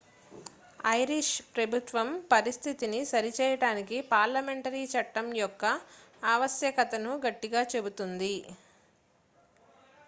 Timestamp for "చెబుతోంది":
7.73-8.33